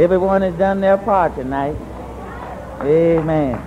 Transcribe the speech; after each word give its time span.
Everyone 0.00 0.40
has 0.40 0.54
done 0.54 0.80
their 0.80 0.96
part 0.96 1.34
tonight. 1.34 1.76
Amen. 2.80 3.62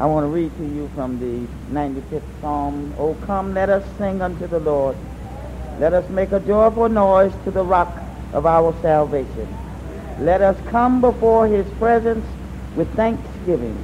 I 0.00 0.04
want 0.04 0.24
to 0.24 0.28
read 0.28 0.50
to 0.56 0.64
you 0.64 0.90
from 0.96 1.20
the 1.20 1.46
95th 1.72 2.22
Psalm. 2.40 2.92
Oh, 2.98 3.14
come, 3.24 3.54
let 3.54 3.70
us 3.70 3.84
sing 3.98 4.20
unto 4.20 4.48
the 4.48 4.58
Lord. 4.58 4.96
Let 5.78 5.92
us 5.92 6.10
make 6.10 6.32
a 6.32 6.40
joyful 6.40 6.88
noise 6.88 7.32
to 7.44 7.52
the 7.52 7.62
rock 7.62 8.02
of 8.32 8.46
our 8.46 8.74
salvation. 8.82 9.46
Let 10.18 10.42
us 10.42 10.56
come 10.70 11.00
before 11.00 11.46
his 11.46 11.70
presence 11.74 12.26
with 12.74 12.92
thanksgiving 12.96 13.78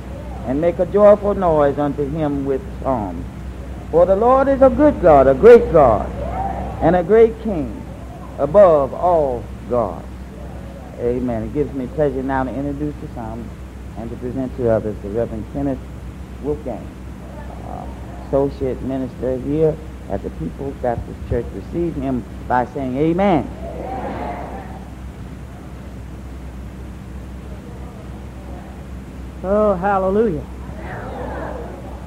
and 0.48 0.60
make 0.60 0.80
a 0.80 0.86
joyful 0.86 1.34
noise 1.34 1.78
unto 1.78 2.04
him 2.10 2.44
with 2.44 2.60
psalms. 2.82 3.24
For 3.92 4.06
the 4.06 4.16
Lord 4.16 4.48
is 4.48 4.60
a 4.60 4.70
good 4.70 5.00
God, 5.00 5.28
a 5.28 5.34
great 5.34 5.70
God, 5.70 6.10
and 6.82 6.96
a 6.96 7.04
great 7.04 7.40
King 7.44 7.80
above 8.40 8.92
all 8.92 9.44
gods. 9.70 10.08
Amen. 10.98 11.42
It 11.42 11.54
gives 11.54 11.72
me 11.74 11.86
pleasure 11.88 12.22
now 12.22 12.44
to 12.44 12.50
introduce 12.50 12.94
the 12.96 13.08
psalm 13.14 13.48
and 13.98 14.10
to 14.10 14.16
present 14.16 14.56
to 14.56 14.70
others 14.70 14.96
the 15.02 15.08
Reverend 15.08 15.44
Kenneth 15.52 15.78
Wolfgang, 16.42 16.86
uh, 17.66 17.86
associate 18.26 18.80
minister 18.82 19.36
here 19.38 19.76
at 20.10 20.22
the 20.22 20.30
People's 20.30 20.74
Baptist 20.76 21.18
Church. 21.28 21.46
Receive 21.54 21.94
him 21.94 22.24
by 22.46 22.66
saying 22.66 22.96
amen. 22.96 23.48
Oh, 29.42 29.74
hallelujah. 29.74 30.44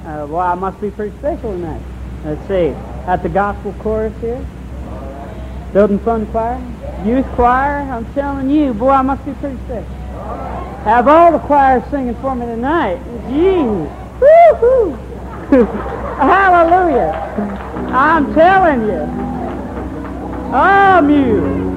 Uh, 0.04 0.26
well, 0.26 0.38
I 0.38 0.54
must 0.54 0.80
be 0.80 0.90
pretty 0.90 1.16
special 1.18 1.52
tonight. 1.52 1.82
Let's 2.24 2.48
see. 2.48 2.68
At 3.06 3.22
the 3.22 3.28
gospel 3.28 3.74
chorus 3.74 4.14
here. 4.20 4.44
Building 5.72 5.98
Fund 6.00 6.28
Choir. 6.30 6.60
Youth 7.04 7.26
Choir. 7.34 7.80
I'm 7.90 8.12
telling 8.14 8.50
you, 8.50 8.74
boy, 8.74 8.90
I 8.90 9.02
must 9.02 9.24
be 9.24 9.32
pretty 9.34 9.58
sick. 9.68 9.84
Have 10.84 11.06
all 11.06 11.32
the 11.32 11.38
choirs 11.38 11.82
singing 11.90 12.14
for 12.16 12.34
me 12.34 12.46
tonight. 12.46 12.98
Jeez. 13.26 13.88
Woo-hoo. 14.20 14.94
hallelujah. 16.16 17.12
I'm 17.92 18.34
telling 18.34 18.82
you. 18.86 19.28
Oh, 20.50 21.02
Mew. 21.02 21.68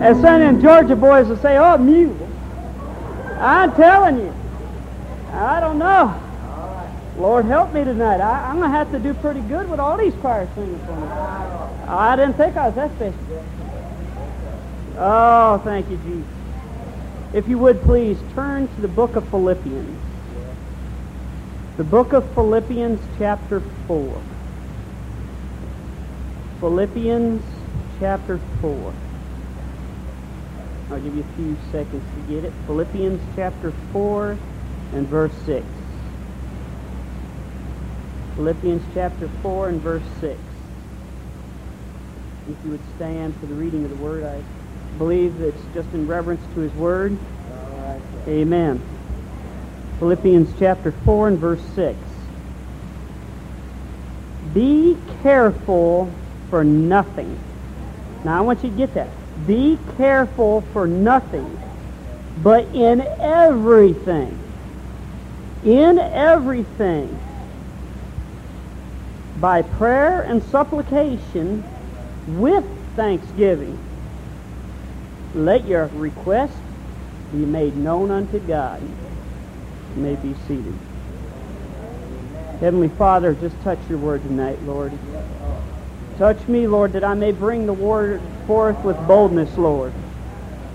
As 0.00 0.20
some 0.20 0.40
of 0.40 0.62
Georgia 0.62 0.96
boys 0.96 1.28
will 1.28 1.36
say, 1.36 1.58
oh, 1.58 1.76
mule. 1.78 2.16
I'm 3.38 3.74
telling 3.76 4.18
you. 4.18 4.34
I 5.32 5.60
don't 5.60 5.78
know. 5.78 6.20
Lord 7.18 7.44
help 7.44 7.72
me 7.74 7.84
tonight. 7.84 8.20
I, 8.20 8.50
am 8.50 8.58
going 8.58 8.70
to 8.70 8.76
have 8.76 8.90
to 8.92 8.98
do 8.98 9.12
pretty 9.14 9.40
good 9.42 9.68
with 9.68 9.78
all 9.78 9.98
these 9.98 10.14
choirs 10.14 10.48
singing 10.54 10.78
for 10.86 10.96
me. 10.96 11.06
I 11.06 12.16
didn't 12.16 12.34
think 12.34 12.56
I 12.56 12.66
was 12.68 12.74
that 12.76 12.90
special. 12.96 13.40
Oh, 15.02 15.56
thank 15.64 15.88
you, 15.88 15.96
Jesus. 15.96 16.26
If 17.32 17.48
you 17.48 17.56
would 17.56 17.80
please 17.82 18.18
turn 18.34 18.68
to 18.68 18.80
the 18.82 18.88
book 18.88 19.16
of 19.16 19.26
Philippians. 19.30 19.98
The 21.78 21.84
book 21.84 22.12
of 22.12 22.34
Philippians, 22.34 23.00
chapter 23.16 23.62
4. 23.86 24.22
Philippians, 26.60 27.42
chapter 27.98 28.38
4. 28.60 28.92
I'll 30.90 31.00
give 31.00 31.14
you 31.16 31.22
a 31.22 31.36
few 31.36 31.56
seconds 31.72 32.04
to 32.14 32.34
get 32.34 32.44
it. 32.44 32.52
Philippians 32.66 33.22
chapter 33.34 33.72
4 33.92 34.36
and 34.92 35.08
verse 35.08 35.32
6. 35.46 35.64
Philippians 38.34 38.82
chapter 38.92 39.30
4 39.40 39.68
and 39.70 39.80
verse 39.80 40.02
6. 40.20 40.38
If 42.50 42.56
you 42.64 42.70
would 42.72 42.96
stand 42.96 43.34
for 43.40 43.46
the 43.46 43.54
reading 43.54 43.84
of 43.84 43.90
the 43.90 43.96
word, 43.96 44.24
I 44.24 44.59
believe 44.98 45.40
it's 45.40 45.62
just 45.74 45.92
in 45.94 46.06
reverence 46.06 46.42
to 46.54 46.60
his 46.60 46.72
word. 46.74 47.16
Amen. 48.28 48.80
Philippians 49.98 50.52
chapter 50.58 50.92
4 50.92 51.28
and 51.28 51.38
verse 51.38 51.62
6. 51.74 51.98
Be 54.54 54.96
careful 55.22 56.12
for 56.48 56.64
nothing. 56.64 57.38
Now 58.24 58.38
I 58.38 58.40
want 58.40 58.64
you 58.64 58.70
to 58.70 58.76
get 58.76 58.94
that. 58.94 59.08
Be 59.46 59.78
careful 59.96 60.62
for 60.72 60.86
nothing, 60.86 61.58
but 62.42 62.66
in 62.74 63.00
everything. 63.20 64.38
In 65.64 65.98
everything. 65.98 67.18
By 69.38 69.62
prayer 69.62 70.22
and 70.22 70.42
supplication 70.42 71.64
with 72.26 72.64
thanksgiving. 72.96 73.78
Let 75.34 75.66
your 75.66 75.86
request 75.86 76.56
be 77.30 77.38
made 77.38 77.76
known 77.76 78.10
unto 78.10 78.40
God. 78.40 78.82
You 79.94 80.02
may 80.02 80.16
be 80.16 80.34
seated. 80.48 80.76
Heavenly 82.60 82.88
Father, 82.88 83.34
just 83.34 83.60
touch 83.62 83.78
your 83.88 83.98
word 83.98 84.22
tonight, 84.22 84.62
Lord. 84.64 84.92
Touch 86.18 86.46
me, 86.48 86.66
Lord, 86.66 86.92
that 86.92 87.04
I 87.04 87.14
may 87.14 87.32
bring 87.32 87.64
the 87.64 87.72
word 87.72 88.20
forth 88.46 88.78
with 88.84 88.96
boldness, 89.06 89.56
Lord. 89.56 89.94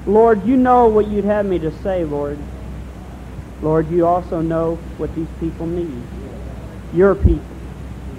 Lord, 0.08 0.46
you 0.48 0.56
know 0.56 0.88
what 0.88 1.08
you'd 1.08 1.26
have 1.26 1.46
me 1.46 1.60
to 1.60 1.72
say, 1.84 2.04
Lord. 2.06 2.40
Lord, 3.62 3.92
you 3.92 4.06
also 4.06 4.42
know 4.42 4.76
what 4.98 5.14
these 5.16 5.28
people 5.40 5.68
need. 5.68 6.02
Your 6.94 7.14
people. 7.14 7.58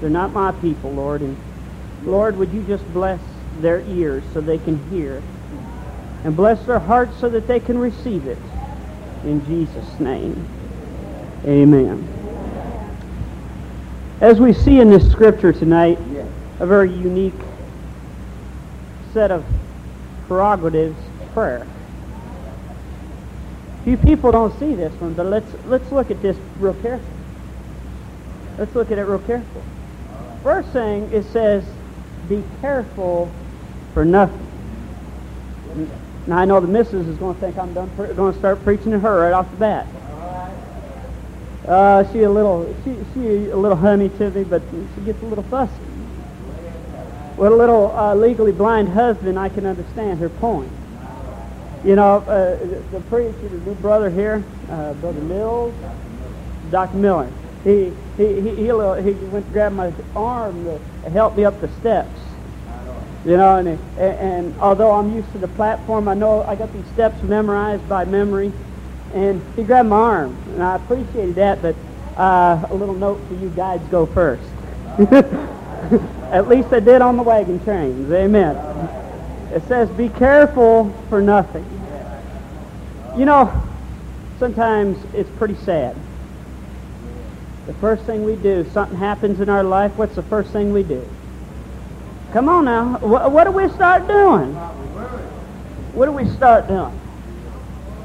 They're 0.01 0.11
not 0.11 0.33
my 0.33 0.53
people, 0.53 0.93
Lord. 0.93 1.23
And 1.23 1.37
Lord, 2.05 2.37
would 2.37 2.53
you 2.53 2.63
just 2.63 2.87
bless 2.93 3.21
their 3.61 3.81
ears 3.89 4.25
so 4.33 4.41
they 4.41 4.59
can 4.59 4.89
hear 4.91 5.23
and 6.26 6.34
bless 6.34 6.60
their 6.66 6.81
hearts 6.81 7.16
so 7.20 7.28
that 7.28 7.47
they 7.47 7.60
can 7.60 7.78
receive 7.78 8.26
it. 8.26 8.37
In 9.22 9.47
Jesus' 9.47 10.00
name, 10.00 10.44
amen. 11.44 12.04
As 14.20 14.41
we 14.41 14.53
see 14.53 14.81
in 14.81 14.91
this 14.91 15.09
scripture 15.09 15.53
tonight, 15.53 16.00
a 16.59 16.66
very 16.66 16.91
unique 16.91 17.32
set 19.12 19.31
of 19.31 19.44
prerogatives 20.26 20.98
prayer. 21.32 21.64
Few 23.84 23.97
people 23.97 24.32
don't 24.32 24.58
see 24.58 24.75
this 24.75 24.93
one, 25.00 25.14
but 25.14 25.26
let's 25.26 25.53
let's 25.66 25.93
look 25.93 26.10
at 26.10 26.20
this 26.22 26.37
real 26.58 26.75
careful. 26.75 27.14
Let's 28.58 28.75
look 28.75 28.91
at 28.91 28.98
it 28.98 29.03
real 29.03 29.20
careful. 29.20 29.62
First 30.43 30.70
thing 30.70 31.08
it 31.12 31.22
says, 31.26 31.64
be 32.28 32.43
careful 32.60 33.31
for 33.94 34.04
nothing. 34.04 34.44
Now 36.26 36.38
I 36.38 36.44
know 36.44 36.60
the 36.60 36.66
missus 36.66 37.06
is 37.06 37.16
going 37.19 37.34
to 37.34 37.41
think 37.41 37.56
I'm 37.56 37.72
done 37.72 37.91
pre- 37.91 38.12
going 38.14 38.32
to 38.32 38.38
start 38.38 38.64
preaching 38.64 38.91
to 38.92 38.98
her 38.98 39.20
right 39.20 39.32
off 39.32 39.50
the 39.50 39.56
bat. 39.56 39.87
Uh, 41.66 42.04
she 42.12 42.22
a 42.22 42.31
little 42.31 42.76
she 42.84 42.97
she 43.12 43.50
a 43.50 43.56
little 43.56 43.76
honey 43.76 44.09
to 44.09 44.31
me, 44.31 44.44
but 44.44 44.62
she 44.94 45.00
gets 45.03 45.20
a 45.22 45.26
little 45.26 45.44
fussy. 45.44 45.82
With 47.37 47.53
a 47.53 47.56
little 47.56 47.97
uh, 47.97 48.14
legally 48.14 48.53
blind 48.53 48.88
husband, 48.88 49.38
I 49.38 49.48
can 49.48 49.66
understand 49.66 50.20
her 50.20 50.28
point. 50.28 50.72
You 51.84 51.94
know, 51.94 52.19
uh, 52.20 52.56
the 52.91 53.00
preacher, 53.03 53.48
the 53.48 53.58
new 53.58 53.75
brother 53.75 54.10
here, 54.10 54.44
uh, 54.69 54.94
Brother 54.94 55.20
Mills, 55.20 55.75
Dr. 56.70 56.97
Miller, 56.97 57.32
he 57.62 57.93
he 58.16 58.41
he 58.41 58.56
he, 58.56 58.64
he 58.64 59.12
went 59.12 59.47
to 59.47 59.53
grab 59.53 59.72
my 59.72 59.93
arm 60.14 60.64
to 60.64 61.10
help 61.10 61.37
me 61.37 61.44
up 61.44 61.60
the 61.60 61.69
steps. 61.69 62.25
You 63.26 63.37
know, 63.37 63.56
and, 63.56 63.69
and, 63.69 63.81
and 63.98 64.60
although 64.60 64.92
I'm 64.92 65.12
used 65.12 65.32
to 65.32 65.38
the 65.38 65.48
platform, 65.48 66.06
I 66.06 66.14
know 66.14 66.44
I 66.44 66.54
got 66.54 66.72
these 66.72 66.87
steps 66.87 67.20
memorized 67.25 67.88
by 67.88 68.04
memory. 68.04 68.53
And 69.14 69.42
he 69.56 69.64
grabbed 69.64 69.88
my 69.88 69.97
arm, 69.97 70.37
and 70.53 70.62
I 70.62 70.76
appreciated 70.76 71.34
that, 71.34 71.60
but 71.60 71.75
uh, 72.16 72.66
a 72.70 72.75
little 72.75 72.94
note 72.94 73.20
for 73.26 73.34
you 73.34 73.48
guys 73.50 73.81
go 73.91 74.06
first. 74.06 74.49
At 76.31 76.49
least 76.49 76.73
I 76.73 76.78
did 76.78 77.02
on 77.02 77.17
the 77.17 77.23
wagon 77.23 77.62
trains. 77.64 78.12
Amen. 78.12 78.55
It 79.52 79.62
says, 79.67 79.88
be 79.90 80.08
careful 80.08 80.94
for 81.08 81.20
nothing. 81.20 81.64
You 83.17 83.25
know, 83.25 83.62
sometimes 84.38 84.99
it's 85.14 85.31
pretty 85.31 85.56
sad. 85.56 85.96
The 87.67 87.75
first 87.75 88.05
thing 88.05 88.25
we 88.25 88.37
do, 88.37 88.64
something 88.72 88.96
happens 88.96 89.40
in 89.40 89.49
our 89.49 89.64
life, 89.64 89.93
what's 89.96 90.14
the 90.14 90.22
first 90.22 90.52
thing 90.52 90.72
we 90.72 90.84
do? 90.84 91.08
Come 92.32 92.49
on 92.49 92.64
now. 92.64 92.99
What, 92.99 93.31
what 93.31 93.44
do 93.44 93.52
we 93.52 93.69
start 93.70 94.06
doing? 94.08 94.55
What 95.94 96.06
do 96.06 96.12
we 96.12 96.28
start 96.28 96.69
doing? 96.69 97.00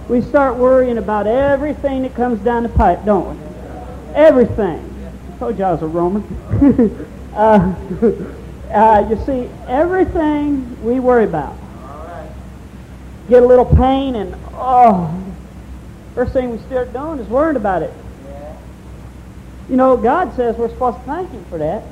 We 0.08 0.22
start 0.22 0.58
worrying 0.58 0.98
about 0.98 1.28
everything 1.28 2.04
that 2.04 2.16
comes 2.16 2.40
down 2.42 2.64
the 2.64 2.70
pipe, 2.70 3.04
don't 3.06 3.38
we? 3.38 4.16
Everything. 4.16 4.88
I 5.34 5.38
told 5.40 5.58
you 5.58 5.64
I 5.64 5.72
was 5.72 5.82
a 5.82 5.88
Roman. 5.88 6.24
uh, 7.34 7.76
uh, 8.72 9.08
you 9.10 9.26
see, 9.26 9.50
everything 9.68 10.84
we 10.84 11.00
worry 11.00 11.26
about. 11.26 11.56
Get 13.30 13.44
a 13.44 13.46
little 13.46 13.66
pain 13.66 14.16
and, 14.16 14.36
oh, 14.54 15.14
first 16.16 16.34
thing 16.34 16.52
we 16.52 16.58
start 16.60 16.94
doing 16.94 17.20
is 17.20 17.28
worrying 17.28 17.56
about 17.56 17.82
it. 17.82 17.94
You 19.70 19.78
know, 19.78 19.96
God 19.96 20.36
says 20.36 20.58
we're 20.58 20.70
supposed 20.70 20.98
to 20.98 21.04
thank 21.04 21.32
Him 21.32 21.46
for 21.46 21.58
that. 21.58 21.84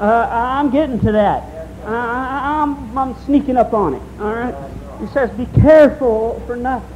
Uh, 0.00 0.28
I'm 0.30 0.70
getting 0.70 1.00
to 1.00 1.12
that. 1.12 1.68
I, 1.86 2.62
I'm, 2.62 2.98
I'm 2.98 3.16
sneaking 3.24 3.56
up 3.56 3.72
on 3.72 3.94
it. 3.94 4.02
All 4.20 4.34
right. 4.34 4.54
He 5.00 5.06
says, 5.08 5.30
be 5.30 5.46
careful 5.60 6.42
for 6.46 6.56
nothing. 6.56 6.92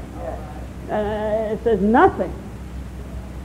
Uh, 0.90 1.50
it 1.52 1.62
says 1.62 1.80
nothing. 1.80 2.32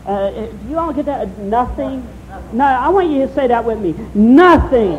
Uh, 0.06 0.32
do 0.32 0.70
you 0.70 0.78
all 0.78 0.92
get 0.94 1.06
that? 1.06 1.38
Nothing? 1.40 2.08
No, 2.52 2.66
I 2.66 2.90
want 2.90 3.10
you 3.10 3.28
to 3.28 3.34
say 3.34 3.48
that 3.48 3.64
with 3.64 3.80
me. 3.80 3.96
Nothing. 4.14 4.94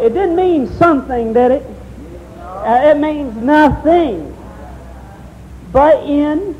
It 0.00 0.10
didn't 0.10 0.36
mean 0.36 0.68
something, 0.74 1.32
did 1.32 1.52
it? 1.52 1.66
Uh, 2.38 2.80
it 2.84 2.98
means 2.98 3.36
nothing. 3.36 4.36
But 5.72 6.04
in 6.04 6.56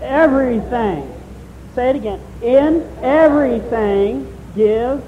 everything. 0.00 1.10
Say 1.74 1.90
it 1.90 1.96
again. 1.96 2.20
In 2.42 2.88
everything, 3.02 4.36
give 4.54 5.02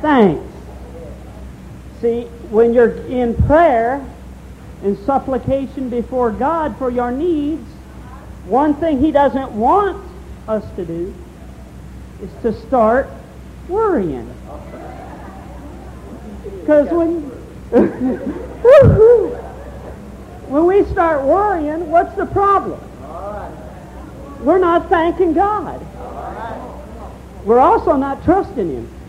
thanks. 0.00 0.42
See, 2.00 2.22
when 2.50 2.72
you're 2.72 2.96
in 3.06 3.34
prayer 3.44 4.04
and 4.82 4.98
supplication 5.00 5.90
before 5.90 6.30
God 6.30 6.76
for 6.78 6.90
your 6.90 7.10
needs, 7.10 7.68
one 8.46 8.74
thing 8.74 9.00
He 9.00 9.12
doesn't 9.12 9.52
want 9.52 10.02
us 10.48 10.64
to 10.76 10.84
do 10.84 11.14
is 12.22 12.30
to 12.42 12.52
start 12.66 13.10
worrying. 13.68 14.32
Because 16.60 16.88
when 16.90 17.20
when 20.50 20.66
we 20.66 20.84
start 20.86 21.22
worrying, 21.22 21.90
what's 21.90 22.14
the 22.16 22.26
problem? 22.26 22.80
We're 24.42 24.58
not 24.58 24.88
thanking 24.88 25.34
God. 25.34 25.86
We're 27.44 27.60
also 27.60 27.96
not 27.96 28.24
trusting 28.24 28.68
Him. 28.68 28.99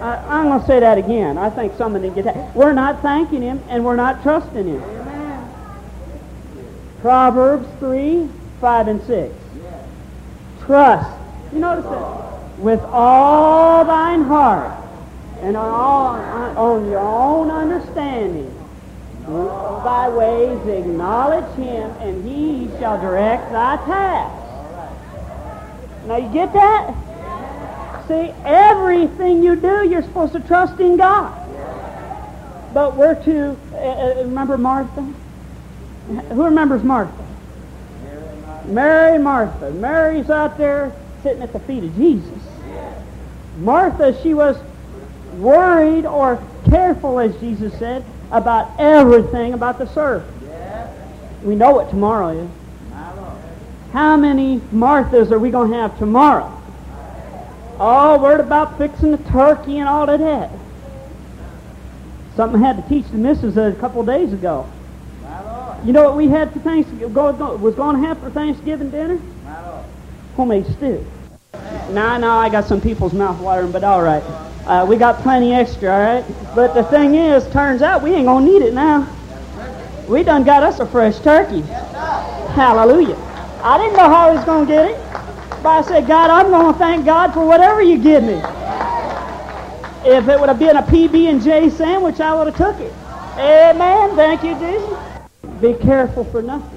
I, 0.00 0.40
am 0.40 0.48
going 0.48 0.60
to 0.60 0.66
say 0.66 0.80
that 0.80 0.98
again. 0.98 1.38
I 1.38 1.50
think 1.50 1.76
someone 1.76 2.02
didn't 2.02 2.14
get 2.14 2.24
that. 2.24 2.54
We're 2.54 2.72
not 2.72 3.02
thanking 3.02 3.42
Him 3.42 3.62
and 3.68 3.84
we're 3.84 3.96
not 3.96 4.22
trusting 4.22 4.66
Him. 4.66 4.82
Amen. 4.82 5.54
Proverbs 7.00 7.68
3, 7.78 8.28
5, 8.60 8.88
and 8.88 9.02
6. 9.02 9.34
Trust. 10.60 11.20
You 11.52 11.60
notice 11.60 11.84
that? 11.84 12.58
With 12.58 12.80
all 12.82 13.84
thine 13.84 14.24
heart 14.24 14.76
and 15.40 15.56
on, 15.56 16.56
all, 16.56 16.74
on 16.74 16.90
your 16.90 16.98
own 16.98 17.50
understanding. 17.50 18.52
thy 19.26 20.08
ways 20.08 20.66
acknowledge 20.66 21.54
him, 21.56 21.90
and 22.00 22.28
he 22.28 22.68
shall 22.78 23.00
direct 23.00 23.52
thy 23.52 23.76
paths. 23.76 24.38
Now 26.06 26.16
you 26.16 26.32
get 26.32 26.52
that? 26.54 26.94
See, 28.08 28.32
everything 28.44 29.42
you 29.42 29.54
do, 29.54 29.86
you're 29.86 30.02
supposed 30.02 30.32
to 30.32 30.40
trust 30.40 30.80
in 30.80 30.96
God. 30.96 31.34
But 32.72 32.96
we're 32.96 33.22
to, 33.24 33.56
uh, 33.74 34.14
remember 34.22 34.56
Martha? 34.56 35.02
Who 36.30 36.44
remembers 36.44 36.82
Martha? 36.82 37.24
Mary 38.64 39.18
Martha. 39.18 39.70
Mary's 39.72 40.30
out 40.30 40.56
there 40.56 40.92
sitting 41.22 41.42
at 41.42 41.52
the 41.52 41.60
feet 41.60 41.84
of 41.84 41.94
Jesus. 41.96 42.42
Martha, 43.58 44.18
she 44.22 44.32
was 44.32 44.56
worried 45.36 46.06
or 46.06 46.42
careful, 46.70 47.18
as 47.18 47.36
Jesus 47.40 47.78
said, 47.78 48.04
about 48.30 48.70
everything 48.78 49.52
about 49.52 49.78
the 49.78 49.86
servant. 49.86 50.34
We 51.42 51.54
know 51.54 51.72
what 51.72 51.90
tomorrow 51.90 52.30
is. 52.30 52.50
How 53.92 54.16
many 54.16 54.60
Marthas 54.72 55.30
are 55.30 55.38
we 55.38 55.50
going 55.50 55.70
to 55.72 55.76
have 55.76 55.98
tomorrow? 55.98 56.57
Oh, 57.80 58.18
worried 58.20 58.40
about 58.40 58.76
fixing 58.76 59.12
the 59.12 59.18
turkey 59.30 59.78
and 59.78 59.88
all 59.88 60.08
of 60.08 60.18
that. 60.20 60.50
Something 62.34 62.62
I 62.62 62.66
had 62.66 62.82
to 62.82 62.88
teach 62.88 63.06
the 63.10 63.18
missus 63.18 63.56
a 63.56 63.72
couple 63.78 64.00
of 64.00 64.06
days 64.06 64.32
ago. 64.32 64.68
You 65.84 65.92
know 65.92 66.04
what 66.04 66.16
we 66.16 66.28
had 66.28 66.52
for 66.52 66.58
Thanksgiving? 66.58 67.14
Was 67.14 67.74
going 67.74 68.00
to 68.00 68.08
have 68.08 68.18
for 68.18 68.30
Thanksgiving 68.30 68.90
dinner? 68.90 69.20
Homemade 70.34 70.66
stew. 70.66 71.04
I 71.54 72.18
know 72.18 72.30
I 72.30 72.48
got 72.48 72.64
some 72.66 72.80
people's 72.80 73.12
mouth 73.12 73.40
watering, 73.40 73.72
but 73.72 73.84
all 73.84 74.02
right. 74.02 74.22
Uh, 74.66 74.84
we 74.86 74.96
got 74.96 75.20
plenty 75.22 75.54
extra, 75.54 75.90
all 75.90 76.00
right? 76.00 76.24
But 76.54 76.74
the 76.74 76.84
thing 76.84 77.14
is, 77.14 77.48
turns 77.52 77.80
out 77.80 78.02
we 78.02 78.12
ain't 78.12 78.26
going 78.26 78.44
to 78.44 78.52
need 78.52 78.62
it 78.62 78.74
now. 78.74 79.08
We 80.08 80.22
done 80.22 80.44
got 80.44 80.62
us 80.62 80.80
a 80.80 80.86
fresh 80.86 81.18
turkey. 81.20 81.62
Hallelujah. 81.62 83.16
I 83.62 83.78
didn't 83.78 83.96
know 83.96 84.08
how 84.08 84.28
I 84.28 84.34
was 84.34 84.44
going 84.44 84.66
to 84.66 84.72
get 84.72 84.90
it. 84.90 85.07
But 85.62 85.66
I 85.66 85.82
said, 85.82 86.06
God, 86.06 86.30
I'm 86.30 86.50
going 86.50 86.72
to 86.72 86.78
thank 86.78 87.04
God 87.04 87.34
for 87.34 87.44
whatever 87.44 87.82
you 87.82 87.98
give 87.98 88.22
me. 88.22 88.40
If 90.04 90.28
it 90.28 90.38
would 90.38 90.48
have 90.48 90.58
been 90.58 90.76
a 90.76 90.82
PB&J 90.82 91.70
sandwich, 91.70 92.20
I 92.20 92.34
would 92.34 92.46
have 92.46 92.56
took 92.56 92.80
it. 92.80 92.92
Amen. 93.36 94.14
Thank 94.14 94.44
you, 94.44 94.54
Jesus. 94.54 94.98
Be 95.60 95.74
careful 95.74 96.24
for 96.24 96.40
nothing. 96.42 96.70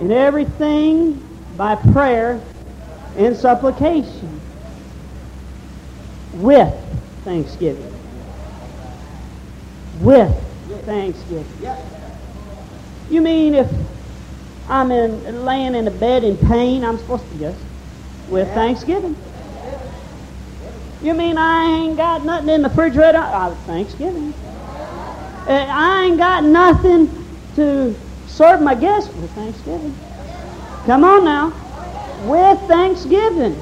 In 0.00 0.10
everything 0.10 1.22
by 1.56 1.76
prayer 1.76 2.40
and 3.16 3.36
supplication 3.36 4.40
with 6.32 6.74
thanksgiving. 7.24 7.92
With 10.00 10.34
thanksgiving. 10.84 11.46
You 13.10 13.20
mean 13.20 13.54
if 13.54 13.70
I'm 14.68 14.90
in 14.90 15.44
laying 15.44 15.74
in 15.74 15.86
a 15.86 15.90
bed 15.90 16.24
in 16.24 16.36
pain, 16.36 16.84
I'm 16.84 16.98
supposed 16.98 17.30
to 17.30 17.38
just 17.38 17.60
with 18.28 18.48
thanksgiving. 18.54 19.16
You 21.02 21.14
mean 21.14 21.36
I 21.36 21.64
ain't 21.64 21.96
got 21.96 22.24
nothing 22.24 22.48
in 22.48 22.62
the 22.62 22.68
refrigerator? 22.68 23.18
Uh, 23.18 23.54
thanksgiving. 23.66 24.32
Uh, 25.46 25.66
I 25.68 26.04
ain't 26.06 26.18
got 26.18 26.44
nothing 26.44 27.10
to 27.56 27.94
serve 28.26 28.62
my 28.62 28.74
guests 28.74 29.14
with 29.14 29.30
thanksgiving. 29.32 29.94
Come 30.86 31.04
on 31.04 31.24
now. 31.24 31.52
With 32.24 32.58
thanksgiving. 32.68 33.54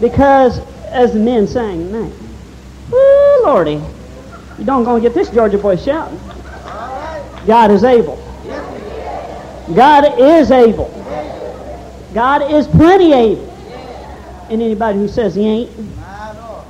Because 0.00 0.58
as 0.86 1.12
the 1.12 1.20
men 1.20 1.46
sang 1.46 1.86
tonight, 1.86 2.12
Woo, 2.90 3.44
Lordy, 3.44 3.80
you 4.58 4.64
don't 4.64 4.84
gonna 4.84 5.00
get 5.00 5.14
this 5.14 5.28
Georgia 5.30 5.58
boy 5.58 5.76
shouting. 5.76 6.20
God 7.46 7.70
is 7.70 7.84
able. 7.84 8.16
God 9.74 10.18
is 10.20 10.50
able. 10.50 10.95
God 12.16 12.50
is 12.50 12.66
plenty 12.66 13.12
able. 13.12 13.50
And 14.48 14.62
anybody 14.62 14.98
who 14.98 15.06
says 15.06 15.34
he 15.34 15.46
ain't, 15.46 15.78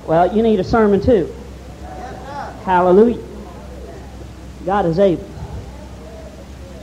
well, 0.04 0.34
you 0.34 0.42
need 0.42 0.58
a 0.58 0.64
sermon 0.64 1.00
too. 1.00 1.32
Hallelujah. 2.64 3.22
God 4.64 4.86
is 4.86 4.98
able 4.98 5.30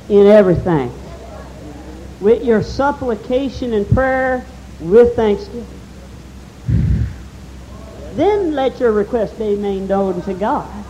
in 0.07 0.27
everything. 0.27 0.93
With 2.21 2.45
your 2.45 2.63
supplication 2.63 3.73
and 3.73 3.85
prayer 3.89 4.47
with 4.79 5.13
thanksgiving. 5.17 5.81
Then 8.13 8.53
let 8.53 8.79
your 8.79 8.93
request 8.93 9.37
be 9.37 9.57
made 9.57 9.89
known 9.89 10.21
to 10.21 10.33
God. 10.33 10.85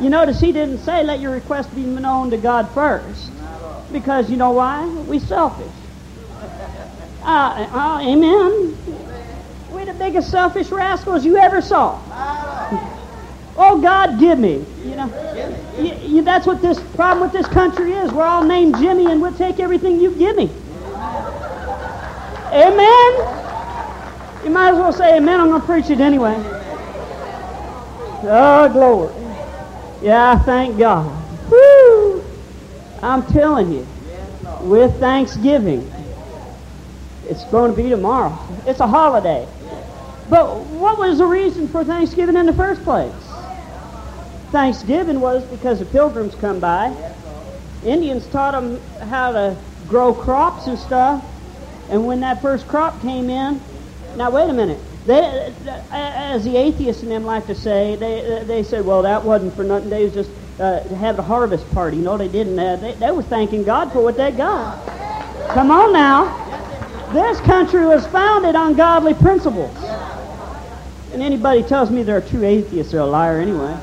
You 0.00 0.08
notice 0.08 0.40
he 0.40 0.50
didn't 0.50 0.78
say 0.78 1.04
let 1.04 1.20
your 1.20 1.32
request 1.32 1.74
be 1.74 1.82
known 1.82 2.30
to 2.30 2.38
God 2.38 2.72
first. 2.72 3.30
Because 3.92 4.30
you 4.30 4.38
know 4.38 4.52
why? 4.52 4.86
We 4.86 5.18
selfish. 5.18 5.81
Uh, 7.24 7.68
uh, 7.72 8.00
amen. 8.02 8.76
We're 9.70 9.86
the 9.86 9.94
biggest 9.94 10.30
selfish 10.30 10.70
rascals 10.70 11.24
you 11.24 11.36
ever 11.36 11.60
saw. 11.62 12.00
Oh, 13.56 13.80
God, 13.80 14.18
give 14.18 14.38
me. 14.38 14.64
You 14.84 14.96
know, 14.96 15.74
you, 15.78 15.94
you, 16.16 16.22
that's 16.22 16.46
what 16.46 16.60
this 16.60 16.80
problem 16.94 17.20
with 17.20 17.32
this 17.32 17.46
country 17.46 17.92
is. 17.92 18.10
We're 18.12 18.24
all 18.24 18.42
named 18.42 18.76
Jimmy, 18.78 19.06
and 19.10 19.22
we'll 19.22 19.34
take 19.34 19.60
everything 19.60 20.00
you 20.00 20.14
give 20.16 20.36
me. 20.36 20.50
Amen. 22.52 23.38
You 24.44 24.50
might 24.50 24.72
as 24.72 24.78
well 24.78 24.92
say 24.92 25.16
amen. 25.16 25.40
I'm 25.40 25.48
going 25.48 25.60
to 25.60 25.66
preach 25.66 25.90
it 25.90 26.00
anyway. 26.00 26.34
Oh, 28.24 28.68
glory. 28.72 29.14
Yeah, 30.02 30.32
I 30.32 30.38
thank 30.38 30.78
God. 30.78 31.06
Woo. 31.50 32.24
I'm 33.00 33.24
telling 33.26 33.72
you, 33.72 33.86
with 34.62 34.98
Thanksgiving, 34.98 35.90
it's 37.32 37.44
going 37.44 37.74
to 37.74 37.76
be 37.76 37.88
tomorrow. 37.88 38.38
It's 38.66 38.80
a 38.80 38.86
holiday. 38.86 39.48
But 40.28 40.66
what 40.66 40.98
was 40.98 41.18
the 41.18 41.26
reason 41.26 41.66
for 41.66 41.82
Thanksgiving 41.82 42.36
in 42.36 42.44
the 42.46 42.52
first 42.52 42.82
place? 42.84 43.12
Thanksgiving 44.52 45.20
was 45.20 45.44
because 45.44 45.78
the 45.78 45.86
pilgrims 45.86 46.34
come 46.34 46.60
by. 46.60 46.94
Indians 47.84 48.26
taught 48.28 48.52
them 48.52 48.80
how 49.08 49.32
to 49.32 49.56
grow 49.88 50.12
crops 50.12 50.66
and 50.66 50.78
stuff. 50.78 51.24
And 51.88 52.06
when 52.06 52.20
that 52.20 52.42
first 52.42 52.68
crop 52.68 53.00
came 53.00 53.30
in, 53.30 53.60
now 54.16 54.30
wait 54.30 54.50
a 54.50 54.52
minute. 54.52 54.78
They, 55.06 55.54
as 55.90 56.44
the 56.44 56.56
atheists 56.56 57.02
and 57.02 57.10
them 57.10 57.24
like 57.24 57.46
to 57.46 57.54
say, 57.54 57.96
they 57.96 58.44
they 58.46 58.62
said, 58.62 58.84
well, 58.84 59.02
that 59.02 59.24
wasn't 59.24 59.56
for 59.56 59.64
nothing. 59.64 59.90
They 59.90 60.04
was 60.04 60.12
just 60.12 60.30
uh, 60.60 60.86
have 60.94 61.18
a 61.18 61.22
harvest 61.22 61.68
party. 61.72 61.96
No, 61.96 62.16
they 62.16 62.28
didn't. 62.28 62.58
Uh, 62.58 62.76
they, 62.76 62.92
they 62.92 63.10
were 63.10 63.22
thanking 63.24 63.64
God 63.64 63.90
for 63.90 64.00
what 64.00 64.16
they 64.16 64.30
got. 64.30 64.86
Come 65.54 65.70
on 65.72 65.92
now. 65.92 66.41
This 67.12 67.40
country 67.40 67.84
was 67.84 68.06
founded 68.06 68.54
on 68.54 68.74
godly 68.74 69.14
principles. 69.14 69.76
And 71.12 71.22
anybody 71.22 71.62
tells 71.62 71.90
me 71.90 72.02
they're 72.02 72.18
a 72.18 72.26
true 72.26 72.44
atheist, 72.44 72.92
they're 72.92 73.00
a 73.00 73.06
liar 73.06 73.38
anyway. 73.38 73.76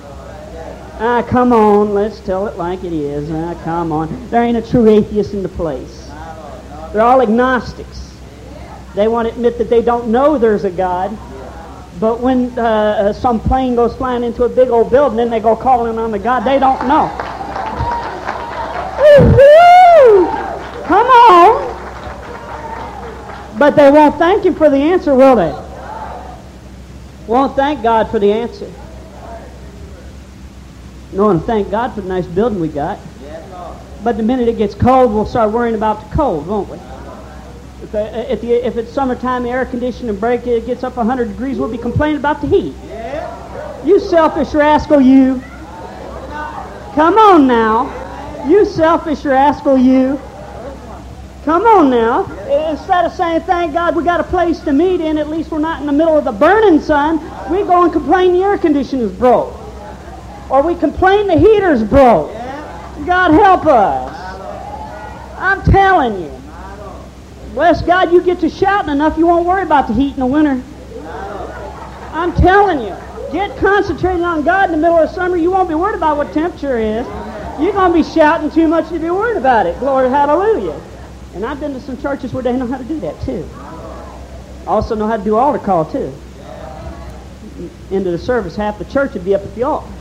Ah, 1.02 1.24
come 1.28 1.54
on, 1.54 1.94
let's 1.94 2.20
tell 2.20 2.48
it 2.48 2.58
like 2.58 2.84
it 2.84 2.92
is. 2.92 3.30
Ah, 3.32 3.54
come 3.64 3.92
on. 3.92 4.30
There 4.30 4.44
ain't 4.44 4.58
a 4.58 4.62
true 4.62 4.88
atheist 4.88 5.34
in 5.34 5.44
the 5.44 5.50
place. 5.50 6.10
They're 6.92 7.02
all 7.02 7.22
agnostics. 7.22 8.18
They 8.96 9.08
want 9.08 9.28
to 9.28 9.34
admit 9.34 9.60
that 9.60 9.70
they 9.70 9.82
don't 9.84 10.10
know 10.10 10.38
there's 10.38 10.64
a 10.64 10.72
God. 10.72 11.18
But 12.00 12.20
when 12.22 12.58
uh, 12.58 12.64
uh 12.64 13.14
some 13.14 13.40
plane 13.40 13.76
goes 13.76 13.96
flying 13.96 14.24
into 14.24 14.44
a 14.44 14.50
big 14.50 14.70
old 14.70 14.90
building, 14.90 15.18
then 15.18 15.30
they 15.30 15.40
go 15.40 15.56
calling 15.56 16.00
on 16.00 16.12
the 16.12 16.20
God 16.20 16.42
they 16.42 16.58
don't 16.58 16.88
know. 16.88 17.08
Come 20.86 21.06
on. 21.06 21.49
But 23.60 23.75
they 23.75 23.92
won't 23.92 24.18
thank 24.18 24.46
Him 24.46 24.56
for 24.56 24.70
the 24.70 24.78
answer, 24.78 25.13
will 25.13 25.36
they? 25.36 25.54
Won't 27.28 27.56
thank 27.56 27.84
God 27.84 28.10
for 28.10 28.18
the 28.18 28.32
answer. 28.32 28.72
No 31.12 31.25
one 31.25 31.42
thank 31.42 31.70
God 31.70 31.94
for 31.94 32.01
the 32.01 32.08
nice 32.08 32.25
building 32.25 32.60
we 32.60 32.70
got. 32.70 33.00
But 34.04 34.16
the 34.16 34.24
minute 34.24 34.48
it 34.48 34.58
gets 34.58 34.74
cold, 34.74 35.13
we'll 35.13 35.25
start 35.25 35.51
worrying 35.51 35.75
about 35.75 36.10
the 36.10 36.16
cold, 36.16 36.48
won't 36.48 36.70
we? 36.70 36.78
If, 37.84 37.92
the, 37.92 38.32
if, 38.32 38.42
the, 38.42 38.54
if 38.66 38.78
it's 38.78 38.94
summertime, 38.94 39.44
the 39.44 39.50
air 39.50 39.66
conditioning 39.66 40.16
break, 40.16 40.48
it 40.48 40.66
gets 40.66 40.84
up 40.84 40.96
100 40.96 41.28
degrees, 41.28 41.58
we'll 41.58 41.70
be 41.70 41.78
complaining 41.78 42.18
about 42.18 42.42
the 42.42 42.48
heat. 42.48 42.75
You 43.86 44.00
selfish 44.00 44.54
rascal, 44.54 45.01
you. 45.01 45.42
Come 46.96 47.18
on 47.18 47.48
now. 47.48 48.48
You 48.48 48.66
selfish 48.66 49.25
rascal, 49.25 49.78
you. 49.78 50.20
Come 51.50 51.63
on 51.63 51.89
now. 51.89 52.25
Instead 52.70 53.06
of 53.06 53.12
saying, 53.12 53.41
thank 53.41 53.74
God 53.74 53.96
we 53.96 54.03
got 54.03 54.20
a 54.20 54.24
place 54.24 54.60
to 54.60 54.72
meet 54.72 55.01
in, 55.01 55.18
at 55.18 55.29
least 55.29 55.50
we're 55.50 55.58
not 55.58 55.82
in 55.82 55.88
the 55.88 55.91
middle 55.91 56.15
of 56.15 56.24
the 56.24 56.32
burning 56.32 56.79
sun, 56.79 57.18
we 57.51 57.63
go 57.63 57.86
and 57.86 57.91
complain 57.91 58.34
the 58.34 58.44
air 58.44 58.56
conditioner's 58.60 59.12
broke. 59.12 59.58
Or 60.51 60.62
we 60.62 60.75
complain 60.75 61.25
the 61.25 61.39
heater's 61.39 61.84
broke. 61.84 62.32
God 63.08 63.32
help 63.32 63.65
us. 63.65 64.15
I'm 65.39 65.63
telling 65.63 66.22
you. 66.22 66.29
Bless 67.56 67.82
God, 67.82 68.12
you 68.12 68.22
get 68.22 68.39
to 68.41 68.50
shouting 68.51 68.91
enough, 68.91 69.18
you 69.18 69.25
won't 69.25 69.48
worry 69.48 69.63
about 69.63 69.88
the 69.88 69.96
heat 69.96 70.13
in 70.13 70.20
the 70.20 70.27
winter. 70.27 70.63
I'm 72.13 72.32
telling 72.36 72.79
you. 72.79 72.96
Get 73.32 73.58
concentrated 73.58 74.22
on 74.22 74.44
God 74.44 74.65
in 74.65 74.74
the 74.74 74.77
middle 74.77 75.00
of 75.00 75.10
summer, 75.10 75.36
you 75.36 75.50
won't 75.50 75.68
be 75.68 75.74
worried 75.74 75.96
about 75.96 76.15
what 76.15 76.32
temperature 76.32 76.77
is. 76.77 77.08
You're 77.60 77.74
going 77.74 77.91
to 77.91 77.98
be 77.98 78.03
shouting 78.03 78.51
too 78.51 78.68
much 78.68 78.89
to 78.89 79.00
be 79.00 79.10
worried 79.10 79.38
about 79.38 79.65
it. 79.65 79.79
Glory, 79.79 80.10
hallelujah. 80.10 80.79
And 81.36 81.46
I've 81.46 81.60
been 81.60 81.74
to 81.74 81.80
some 81.82 82.02
churches 82.02 82.34
where 82.34 82.44
they 82.44 82.54
know 82.54 82.68
how 82.68 82.78
to 82.78 82.84
do 82.84 83.00
that 83.02 83.20
too. 83.22 83.48
Also 84.68 84.96
know 84.96 85.08
how 85.08 85.18
to 85.18 85.24
do 85.24 85.36
altar 85.36 85.60
call 85.60 85.86
too. 85.86 86.14
Into 87.92 88.12
the 88.12 88.18
service, 88.18 88.56
half 88.56 88.78
the 88.78 88.86
church 88.86 89.14
would 89.14 89.26
be 89.26 89.36
up 89.36 89.42
at 89.42 89.54
the 89.56 89.64
altar. 89.64 89.92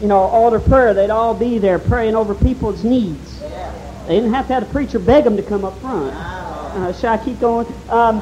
You 0.00 0.08
know, 0.08 0.18
altar 0.18 0.58
prayer, 0.58 0.94
they'd 0.94 1.10
all 1.10 1.34
be 1.34 1.58
there 1.58 1.78
praying 1.78 2.16
over 2.16 2.34
people's 2.34 2.82
needs. 2.82 3.40
They 3.40 4.16
didn't 4.16 4.32
have 4.34 4.48
to 4.48 4.54
have 4.54 4.64
a 4.64 4.72
preacher 4.72 4.98
beg 4.98 5.24
them 5.24 5.36
to 5.36 5.42
come 5.42 5.64
up 5.64 5.78
front. 5.80 6.12
Uh, 6.12 6.92
shall 6.92 7.14
I 7.14 7.24
keep 7.24 7.38
going? 7.38 7.66
Um, 7.88 8.20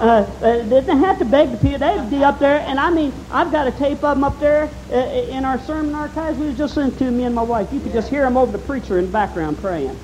uh, 0.00 0.24
they 0.40 0.80
didn't 0.80 0.98
have 0.98 1.18
to 1.18 1.24
beg 1.24 1.50
the 1.52 1.58
people. 1.58 1.78
They'd 1.78 2.10
be 2.10 2.24
up 2.24 2.38
there, 2.38 2.60
and 2.60 2.80
I 2.80 2.90
mean, 2.90 3.12
I've 3.30 3.52
got 3.52 3.66
a 3.66 3.70
tape 3.72 4.02
of 4.02 4.16
them 4.16 4.24
up 4.24 4.38
there 4.40 4.70
uh, 4.90 4.94
in 4.94 5.44
our 5.44 5.58
sermon 5.60 5.94
archives. 5.94 6.38
We 6.38 6.46
were 6.46 6.52
just 6.52 6.76
listening 6.76 6.98
to 6.98 7.10
me 7.10 7.24
and 7.24 7.34
my 7.34 7.42
wife. 7.42 7.72
You 7.72 7.80
could 7.80 7.92
just 7.92 8.08
hear 8.08 8.22
them 8.22 8.36
over 8.36 8.50
the 8.50 8.58
preacher 8.58 8.98
in 8.98 9.06
the 9.06 9.12
background 9.12 9.58
praying. 9.58 9.96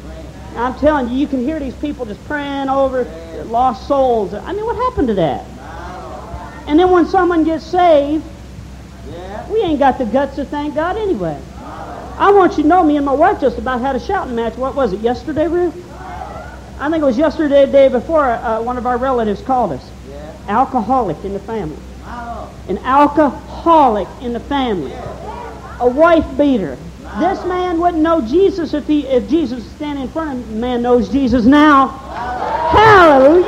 I'm 0.59 0.75
telling 0.79 1.09
you, 1.09 1.17
you 1.17 1.27
can 1.27 1.41
hear 1.41 1.61
these 1.61 1.75
people 1.75 2.07
just 2.07 2.25
praying 2.25 2.69
over 2.69 3.05
lost 3.47 3.87
souls. 3.87 4.35
I 4.35 4.53
mean, 4.53 4.65
what 4.65 4.77
happened 4.77 5.09
to 5.09 5.15
that? 5.15 5.47
And 6.69 6.79
then 6.79 6.91
when 6.91 7.07
someone 7.07 7.45
gets 7.45 7.65
saved, 7.65 8.25
we 9.51 9.63
ain't 9.63 9.79
got 9.79 9.99
the 9.99 10.05
guts 10.05 10.37
to 10.37 10.45
thank 10.45 10.75
God 10.75 10.97
anyway. 10.97 11.41
I 12.19 12.33
want 12.33 12.57
you 12.57 12.63
to 12.63 12.69
know 12.69 12.83
me 12.83 12.97
and 12.97 13.05
my 13.05 13.13
wife 13.13 13.41
just 13.41 13.59
about 13.59 13.81
had 13.81 13.95
a 13.95 14.01
shouting 14.01 14.35
match. 14.35 14.57
What 14.57 14.75
was 14.75 14.93
it, 14.93 15.01
yesterday, 15.01 15.47
Ruth? 15.49 15.75
I 16.79 16.91
think 16.91 17.03
it 17.03 17.07
was 17.07 17.17
yesterday, 17.19 17.67
the 17.67 17.73
day 17.73 17.89
before, 17.89 18.25
uh, 18.25 18.61
one 18.61 18.77
of 18.79 18.87
our 18.87 18.99
relatives 18.99 19.43
called 19.43 19.73
us. 19.73 19.93
Alcoholic 20.49 21.25
in 21.25 21.33
the 21.33 21.41
family. 21.41 21.79
An 22.69 22.79
alcoholic 22.79 24.09
in 24.23 24.33
the 24.33 24.41
family. 24.41 24.93
A 25.81 25.89
wife 25.89 26.37
beater. 26.37 26.79
This 27.19 27.43
man 27.47 27.81
wouldn't 27.81 28.03
know 28.03 28.21
Jesus 28.21 28.75
if 28.75 28.87
he 28.87 29.07
if 29.07 29.27
Jesus 29.27 29.65
standing 29.73 30.05
in 30.05 30.11
front 30.11 30.39
of 30.39 30.49
him. 30.49 30.61
Man 30.61 30.83
knows 30.83 31.09
Jesus 31.09 31.47
now. 31.47 31.89
Hallelujah. 32.71 33.47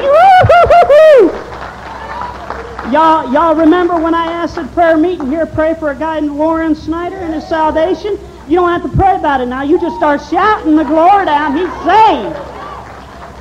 Y'all, 2.90 3.30
y'all 3.30 3.54
remember 3.54 3.98
when 3.98 4.14
I 4.14 4.32
asked 4.32 4.56
at 4.56 4.72
prayer 4.72 4.96
meeting 4.96 5.26
here, 5.26 5.44
pray 5.44 5.74
for 5.74 5.90
a 5.90 5.94
guy 5.94 6.20
named 6.20 6.34
Warren 6.34 6.74
Snyder 6.74 7.16
and 7.16 7.34
his 7.34 7.46
salvation? 7.46 8.18
You 8.48 8.56
don't 8.56 8.70
have 8.70 8.90
to 8.90 8.96
pray 8.96 9.16
about 9.16 9.42
it 9.42 9.46
now. 9.46 9.62
You 9.62 9.78
just 9.78 9.96
start 9.96 10.22
shouting 10.22 10.74
the 10.74 10.84
glory 10.84 11.26
down. 11.26 11.54
He's 11.54 11.68
saved. 11.84 12.36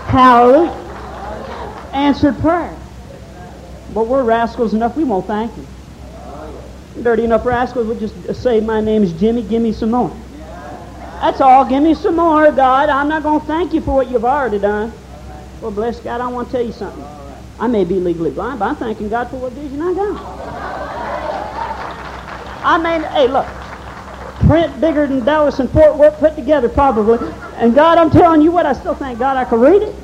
Hallelujah. 0.10 0.72
Answered 1.94 2.38
prayer. 2.40 2.78
But 3.94 4.08
we're 4.08 4.24
rascals 4.24 4.74
enough, 4.74 4.98
we 4.98 5.06
won't 5.06 5.28
thank 5.28 5.56
him 5.56 5.77
dirty 7.04 7.24
enough 7.24 7.46
rascals 7.46 7.88
would 7.88 8.00
just 8.00 8.42
say, 8.42 8.60
My 8.60 8.82
name's 8.82 9.14
Jimmy, 9.14 9.44
give 9.44 9.62
me 9.62 9.72
some 9.72 9.92
more. 9.92 10.16
That's 11.22 11.42
all. 11.42 11.66
Give 11.66 11.82
me 11.82 11.96
some 11.96 12.16
more, 12.16 12.52
God. 12.52 12.90
I'm 12.90 13.08
not 13.08 13.24
going 13.24 13.42
to 13.42 13.48
thank 13.48 13.74
you 13.74 13.82
for 13.82 13.96
what 13.96 14.10
you've 14.10 14.26
already 14.26 14.60
done. 14.60 14.94
Well, 15.62 15.72
bless 15.72 16.00
God, 16.00 16.22
I 16.22 16.28
want 16.28 16.50
to 16.50 16.58
tell 16.58 16.66
you 16.66 16.72
something. 16.72 17.04
I 17.60 17.66
may 17.66 17.84
be 17.84 18.00
legally 18.00 18.30
blind, 18.30 18.60
but 18.60 18.66
I'm 18.66 18.76
thanking 18.76 19.10
God 19.10 19.30
for 19.32 19.38
what 19.38 19.54
vision 19.54 19.82
I 19.82 19.94
got. 19.94 20.38
I 22.64 22.78
mean, 22.78 23.02
hey, 23.12 23.28
look. 23.28 23.48
Print 24.48 24.80
bigger 24.80 25.08
than 25.08 25.26
Dallas 25.26 25.60
and 25.60 25.70
Fort 25.72 25.98
Worth 25.98 26.20
put 26.20 26.36
together, 26.36 26.70
probably. 26.70 27.18
And 27.56 27.74
God, 27.74 27.98
I'm 27.98 28.12
telling 28.12 28.42
you 28.42 28.52
what, 28.52 28.68
I 28.68 28.74
still 28.74 28.94
thank 28.94 29.18
God 29.18 29.36
I 29.36 29.46
can 29.46 29.60
read 29.60 29.82
it. 29.82 29.96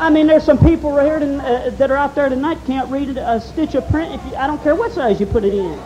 I 0.00 0.08
mean, 0.08 0.26
there's 0.26 0.44
some 0.44 0.56
people 0.58 0.92
right 0.92 1.04
here 1.04 1.18
to, 1.18 1.36
uh, 1.36 1.70
that 1.76 1.90
are 1.90 1.96
out 1.96 2.14
there 2.14 2.30
tonight 2.30 2.56
can't 2.66 2.90
read 2.90 3.18
a 3.18 3.38
stitch 3.38 3.74
of 3.74 3.86
print. 3.90 4.14
If 4.14 4.24
you, 4.24 4.34
I 4.34 4.46
don't 4.46 4.60
care 4.62 4.74
what 4.74 4.92
size 4.92 5.20
you 5.20 5.26
put 5.26 5.44
it 5.44 5.52
in. 5.52 5.78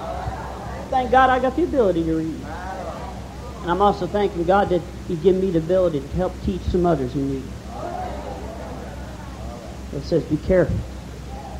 Thank 0.88 1.11
God 1.11 1.30
I 1.30 1.40
got 1.40 1.56
the 1.56 1.64
ability 1.64 2.04
to 2.04 2.14
read. 2.14 2.40
And 3.62 3.71
I'm 3.73 3.83
also 3.83 4.06
thanking 4.06 4.44
God 4.44 4.68
that 4.68 4.83
He 5.09 5.16
given 5.16 5.40
me 5.40 5.50
the 5.50 5.59
ability 5.59 5.99
to 5.99 6.06
help 6.11 6.33
teach 6.44 6.61
some 6.62 6.87
others 6.87 7.12
who 7.12 7.25
need. 7.25 7.42
It 9.97 10.02
says, 10.04 10.23
be 10.23 10.37
careful 10.37 10.78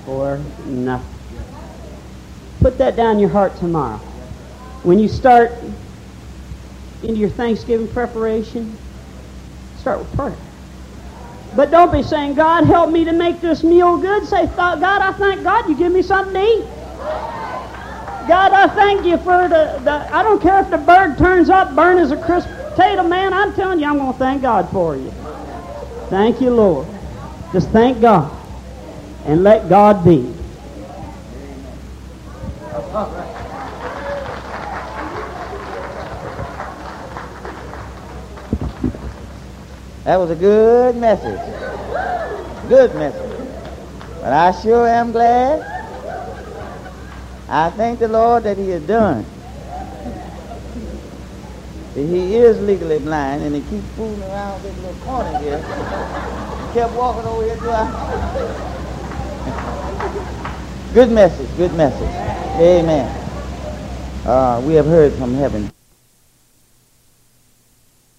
for 0.05 0.41
nothing. 0.67 1.09
Put 2.61 2.79
that 2.79 2.95
down 2.95 3.19
your 3.19 3.31
heart 3.31 3.57
tomorrow. 3.57 3.99
When 4.85 5.01
you 5.01 5.09
start 5.09 5.51
into 7.03 7.17
your 7.17 7.31
Thanksgiving 7.31 7.89
preparation, 7.89 8.79
start 9.79 9.99
with 9.99 10.15
prayer. 10.15 10.37
But 11.57 11.71
don't 11.71 11.93
be 11.93 12.03
saying, 12.03 12.35
God, 12.35 12.65
help 12.65 12.91
me 12.91 13.05
to 13.05 13.13
make 13.13 13.41
this 13.41 13.63
meal 13.63 13.97
good. 13.97 14.27
Say, 14.27 14.47
God, 14.47 14.83
I 14.83 15.13
thank 15.13 15.45
God 15.45 15.69
you 15.69 15.77
give 15.77 15.93
me 15.93 16.03
something 16.03 16.35
to 16.35 16.41
eat. 16.41 16.67
God, 18.29 18.53
I 18.53 18.69
thank 18.75 19.05
you 19.07 19.19
for 19.19 19.49
the, 19.49 19.81
the 19.85 20.15
I 20.15 20.23
don't 20.23 20.41
care 20.41 20.61
if 20.61 20.71
the 20.71 20.79
bird 20.79 21.19
turns 21.19 21.51
up, 21.51 21.77
burn 21.77 21.99
as 21.99 22.11
a 22.11 22.17
crisp 22.17 22.49
potato, 22.49 23.03
man. 23.05 23.35
I'm 23.35 23.55
telling 23.55 23.81
you, 23.81 23.87
I'm 23.87 23.99
going 23.99 24.13
to 24.13 24.19
thank 24.19 24.43
God 24.43 24.71
for 24.71 24.97
you. 24.97 25.13
Thank 26.09 26.41
you, 26.41 26.51
Lord. 26.51 26.89
Just 27.53 27.71
thank 27.71 28.01
God 28.01 28.33
and 29.27 29.45
let 29.45 29.69
God 29.69 30.05
be. 30.05 30.35
That 40.05 40.17
was 40.19 40.31
a 40.31 40.37
good 40.37 40.97
message. 40.97 41.41
Good 42.69 42.95
message. 42.95 43.49
But 44.21 44.33
I 44.33 44.53
sure 44.53 44.87
am 44.87 45.13
glad. 45.13 45.63
I 47.49 47.71
thank 47.71 48.01
the 48.01 48.09
Lord 48.09 48.43
that 48.45 48.59
he 48.59 48.69
has 48.71 48.83
done. 48.83 49.25
He 51.95 52.35
is 52.35 52.61
legally 52.61 52.99
blind 52.99 53.45
and 53.45 53.55
he 53.55 53.63
keeps 53.63 53.87
fooling 53.95 54.23
around 54.25 54.63
this 54.63 54.77
little 54.79 54.95
corner 55.07 55.39
here. 55.39 55.59
He 55.59 56.75
kept 56.75 56.93
walking 56.95 57.25
over 57.25 57.45
here 57.45 57.57
to 57.57 57.73
our... 57.73 57.87
good 60.95 61.11
message, 61.13 61.49
good 61.57 61.73
message. 61.75 62.11
Amen. 62.61 63.07
Uh, 64.27 64.61
we 64.67 64.75
have 64.75 64.87
heard 64.87 65.13
from 65.15 65.33
heaven. 65.35 65.71